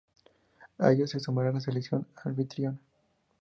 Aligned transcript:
A 0.79 0.91
ellos 0.91 1.11
se 1.11 1.19
sumará 1.19 1.51
la 1.51 1.59
selección 1.59 2.07
anfitriona. 2.23 2.79